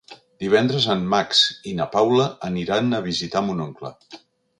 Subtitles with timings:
[0.43, 1.41] Divendres en Max
[1.71, 3.93] i na Paula aniran a visitar mon oncle.